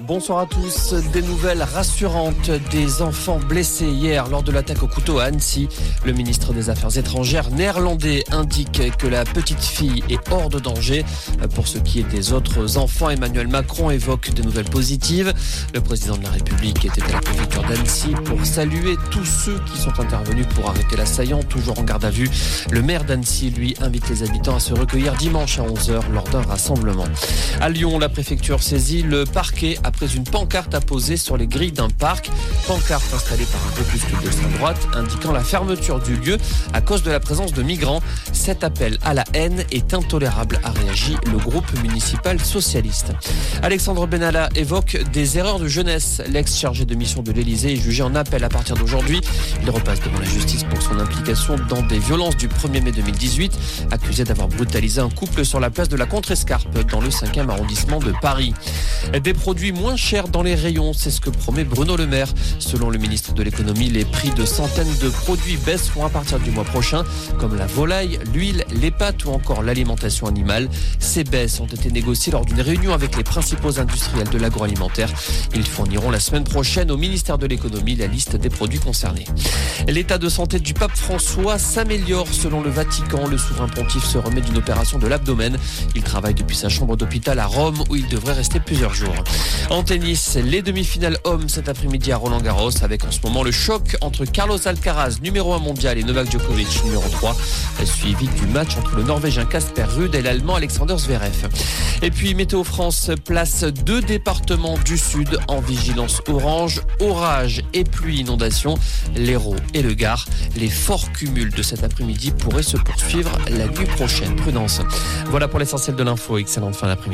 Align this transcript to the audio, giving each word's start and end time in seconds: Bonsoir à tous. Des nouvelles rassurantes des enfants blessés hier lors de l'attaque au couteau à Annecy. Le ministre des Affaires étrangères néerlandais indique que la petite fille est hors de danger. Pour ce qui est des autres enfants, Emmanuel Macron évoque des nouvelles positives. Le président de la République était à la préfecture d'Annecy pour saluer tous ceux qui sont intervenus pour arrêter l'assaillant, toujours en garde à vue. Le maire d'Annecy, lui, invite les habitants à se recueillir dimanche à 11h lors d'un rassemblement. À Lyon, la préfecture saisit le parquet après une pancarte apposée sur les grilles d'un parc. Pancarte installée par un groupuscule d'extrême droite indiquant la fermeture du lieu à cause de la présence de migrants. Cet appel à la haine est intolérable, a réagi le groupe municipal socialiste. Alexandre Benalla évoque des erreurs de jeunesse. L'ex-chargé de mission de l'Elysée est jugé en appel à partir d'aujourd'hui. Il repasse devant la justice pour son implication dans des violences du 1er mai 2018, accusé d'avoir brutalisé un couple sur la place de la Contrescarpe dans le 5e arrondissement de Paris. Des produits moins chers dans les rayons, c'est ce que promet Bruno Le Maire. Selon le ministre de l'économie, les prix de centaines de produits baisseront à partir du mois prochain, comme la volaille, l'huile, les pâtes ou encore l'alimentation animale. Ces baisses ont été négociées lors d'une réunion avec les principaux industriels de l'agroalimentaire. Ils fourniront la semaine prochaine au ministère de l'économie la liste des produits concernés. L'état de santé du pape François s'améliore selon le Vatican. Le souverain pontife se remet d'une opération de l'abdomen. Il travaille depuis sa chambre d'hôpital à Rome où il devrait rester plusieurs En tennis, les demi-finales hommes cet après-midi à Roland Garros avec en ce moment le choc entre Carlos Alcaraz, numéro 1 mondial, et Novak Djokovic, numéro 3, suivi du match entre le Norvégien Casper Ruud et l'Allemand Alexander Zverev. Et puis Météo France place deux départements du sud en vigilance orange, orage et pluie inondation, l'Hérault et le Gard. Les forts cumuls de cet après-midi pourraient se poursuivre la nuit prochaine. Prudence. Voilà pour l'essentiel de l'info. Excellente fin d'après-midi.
Bonsoir 0.00 0.38
à 0.38 0.46
tous. 0.46 0.94
Des 1.12 1.20
nouvelles 1.20 1.62
rassurantes 1.62 2.50
des 2.70 3.02
enfants 3.02 3.38
blessés 3.38 3.86
hier 3.86 4.26
lors 4.28 4.42
de 4.42 4.50
l'attaque 4.50 4.82
au 4.82 4.86
couteau 4.86 5.18
à 5.18 5.24
Annecy. 5.24 5.68
Le 6.04 6.12
ministre 6.12 6.54
des 6.54 6.70
Affaires 6.70 6.96
étrangères 6.96 7.50
néerlandais 7.50 8.24
indique 8.30 8.96
que 8.96 9.06
la 9.06 9.24
petite 9.24 9.62
fille 9.62 10.02
est 10.08 10.32
hors 10.32 10.48
de 10.48 10.58
danger. 10.58 11.04
Pour 11.54 11.68
ce 11.68 11.78
qui 11.78 12.00
est 12.00 12.10
des 12.10 12.32
autres 12.32 12.78
enfants, 12.78 13.10
Emmanuel 13.10 13.48
Macron 13.48 13.90
évoque 13.90 14.30
des 14.30 14.42
nouvelles 14.42 14.70
positives. 14.70 15.34
Le 15.74 15.80
président 15.80 16.16
de 16.16 16.22
la 16.22 16.30
République 16.30 16.84
était 16.86 17.02
à 17.02 17.12
la 17.12 17.20
préfecture 17.20 17.62
d'Annecy 17.64 18.10
pour 18.24 18.44
saluer 18.46 18.96
tous 19.10 19.26
ceux 19.26 19.60
qui 19.70 19.78
sont 19.78 20.00
intervenus 20.00 20.46
pour 20.54 20.70
arrêter 20.70 20.96
l'assaillant, 20.96 21.42
toujours 21.42 21.78
en 21.78 21.84
garde 21.84 22.04
à 22.04 22.10
vue. 22.10 22.30
Le 22.70 22.80
maire 22.82 23.04
d'Annecy, 23.04 23.50
lui, 23.50 23.76
invite 23.80 24.08
les 24.08 24.22
habitants 24.22 24.56
à 24.56 24.60
se 24.60 24.72
recueillir 24.72 25.14
dimanche 25.16 25.58
à 25.58 25.62
11h 25.62 26.10
lors 26.12 26.28
d'un 26.28 26.42
rassemblement. 26.42 27.06
À 27.60 27.68
Lyon, 27.68 27.98
la 27.98 28.08
préfecture 28.08 28.62
saisit 28.62 29.02
le 29.02 29.24
parquet 29.24 29.76
après 29.84 30.14
une 30.14 30.24
pancarte 30.24 30.74
apposée 30.74 31.16
sur 31.16 31.36
les 31.36 31.46
grilles 31.46 31.72
d'un 31.72 31.90
parc. 31.90 32.30
Pancarte 32.66 33.12
installée 33.14 33.44
par 33.44 33.60
un 33.66 33.70
groupuscule 33.74 34.18
d'extrême 34.20 34.52
droite 34.52 34.88
indiquant 34.94 35.32
la 35.32 35.42
fermeture 35.42 36.00
du 36.00 36.16
lieu 36.16 36.38
à 36.72 36.80
cause 36.80 37.02
de 37.02 37.10
la 37.10 37.20
présence 37.20 37.52
de 37.52 37.62
migrants. 37.62 38.00
Cet 38.32 38.64
appel 38.64 38.98
à 39.02 39.14
la 39.14 39.24
haine 39.34 39.64
est 39.70 39.94
intolérable, 39.94 40.60
a 40.62 40.70
réagi 40.70 41.16
le 41.30 41.38
groupe 41.38 41.70
municipal 41.82 42.40
socialiste. 42.40 43.12
Alexandre 43.62 44.06
Benalla 44.06 44.48
évoque 44.54 44.98
des 45.12 45.38
erreurs 45.38 45.58
de 45.58 45.68
jeunesse. 45.68 46.22
L'ex-chargé 46.28 46.84
de 46.84 46.94
mission 46.94 47.22
de 47.22 47.32
l'Elysée 47.32 47.72
est 47.72 47.76
jugé 47.76 48.02
en 48.02 48.14
appel 48.14 48.44
à 48.44 48.48
partir 48.48 48.76
d'aujourd'hui. 48.76 49.20
Il 49.62 49.70
repasse 49.70 50.00
devant 50.00 50.18
la 50.18 50.24
justice 50.24 50.64
pour 50.64 50.80
son 50.82 50.98
implication 50.98 51.56
dans 51.68 51.82
des 51.82 51.98
violences 51.98 52.36
du 52.36 52.48
1er 52.48 52.82
mai 52.82 52.92
2018, 52.92 53.52
accusé 53.90 54.24
d'avoir 54.24 54.48
brutalisé 54.48 55.00
un 55.00 55.10
couple 55.10 55.44
sur 55.44 55.60
la 55.60 55.70
place 55.70 55.88
de 55.88 55.96
la 55.96 56.06
Contrescarpe 56.06 56.86
dans 56.90 57.00
le 57.00 57.08
5e 57.08 57.48
arrondissement 57.48 57.98
de 57.98 58.12
Paris. 58.20 58.54
Des 59.22 59.34
produits 59.34 59.72
moins 59.72 59.96
chers 59.96 60.28
dans 60.28 60.42
les 60.42 60.54
rayons, 60.54 60.92
c'est 60.92 61.10
ce 61.10 61.20
que 61.20 61.30
promet 61.30 61.64
Bruno 61.64 61.96
Le 61.96 62.06
Maire. 62.06 62.28
Selon 62.58 62.90
le 62.90 62.98
ministre 62.98 63.34
de 63.34 63.42
l'économie, 63.42 63.90
les 63.90 64.04
prix 64.04 64.30
de 64.30 64.44
centaines 64.44 64.92
de 65.00 65.08
produits 65.08 65.56
baisseront 65.56 66.06
à 66.06 66.08
partir 66.08 66.38
du 66.40 66.50
mois 66.50 66.64
prochain, 66.64 67.04
comme 67.38 67.56
la 67.56 67.66
volaille, 67.66 68.18
l'huile, 68.32 68.64
les 68.80 68.90
pâtes 68.90 69.24
ou 69.24 69.30
encore 69.30 69.62
l'alimentation 69.62 70.26
animale. 70.26 70.68
Ces 70.98 71.24
baisses 71.24 71.60
ont 71.60 71.66
été 71.66 71.90
négociées 71.90 72.32
lors 72.32 72.44
d'une 72.44 72.60
réunion 72.60 72.92
avec 72.94 73.16
les 73.16 73.24
principaux 73.24 73.78
industriels 73.78 74.28
de 74.28 74.38
l'agroalimentaire. 74.38 75.10
Ils 75.54 75.66
fourniront 75.66 76.10
la 76.10 76.20
semaine 76.20 76.44
prochaine 76.44 76.90
au 76.90 76.96
ministère 76.96 77.38
de 77.38 77.46
l'économie 77.46 77.96
la 77.96 78.06
liste 78.06 78.36
des 78.36 78.50
produits 78.50 78.80
concernés. 78.80 79.26
L'état 79.88 80.18
de 80.18 80.28
santé 80.28 80.58
du 80.58 80.74
pape 80.74 80.96
François 80.96 81.58
s'améliore 81.58 82.28
selon 82.28 82.62
le 82.62 82.70
Vatican. 82.70 83.26
Le 83.26 83.38
souverain 83.38 83.68
pontife 83.68 84.04
se 84.04 84.18
remet 84.18 84.40
d'une 84.40 84.56
opération 84.56 84.98
de 84.98 85.06
l'abdomen. 85.06 85.56
Il 85.94 86.02
travaille 86.02 86.34
depuis 86.34 86.56
sa 86.56 86.68
chambre 86.68 86.96
d'hôpital 86.96 87.38
à 87.38 87.46
Rome 87.46 87.82
où 87.90 87.96
il 87.96 88.08
devrait 88.08 88.34
rester 88.34 88.60
plusieurs 88.60 88.91
En 89.70 89.82
tennis, 89.82 90.36
les 90.36 90.62
demi-finales 90.62 91.18
hommes 91.24 91.48
cet 91.48 91.68
après-midi 91.68 92.12
à 92.12 92.16
Roland 92.16 92.40
Garros 92.40 92.70
avec 92.82 93.04
en 93.04 93.10
ce 93.10 93.20
moment 93.22 93.42
le 93.42 93.50
choc 93.50 93.96
entre 94.00 94.24
Carlos 94.24 94.58
Alcaraz, 94.66 95.18
numéro 95.22 95.54
1 95.54 95.58
mondial, 95.58 95.98
et 95.98 96.02
Novak 96.02 96.30
Djokovic, 96.30 96.84
numéro 96.84 97.08
3, 97.08 97.36
suivi 97.84 98.28
du 98.28 98.46
match 98.46 98.76
entre 98.76 98.96
le 98.96 99.02
Norvégien 99.02 99.44
Casper 99.44 99.84
Ruud 99.84 100.14
et 100.14 100.22
l'Allemand 100.22 100.56
Alexander 100.56 100.96
Zverev. 100.98 101.48
Et 102.02 102.10
puis 102.10 102.34
Météo 102.34 102.64
France 102.64 103.10
place 103.24 103.64
deux 103.64 104.00
départements 104.00 104.78
du 104.84 104.98
sud 104.98 105.38
en 105.48 105.60
vigilance 105.60 106.20
orange, 106.28 106.82
orage 107.00 107.62
et 107.72 107.84
pluie 107.84 108.20
inondation, 108.20 108.74
l'Hérault 109.14 109.56
et 109.74 109.82
le 109.82 109.94
Gard. 109.94 110.26
Les 110.56 110.68
forts 110.68 111.12
cumuls 111.12 111.52
de 111.52 111.62
cet 111.62 111.84
après-midi 111.84 112.32
pourraient 112.32 112.62
se 112.62 112.76
poursuivre 112.76 113.30
la 113.50 113.66
nuit 113.66 113.86
prochaine. 113.86 114.34
Prudence. 114.36 114.80
Voilà 115.26 115.48
pour 115.48 115.58
l'essentiel 115.58 115.96
de 115.96 116.02
l'info. 116.02 116.38
Excellente 116.38 116.74
fin 116.74 116.88
d'après-midi. 116.88 117.12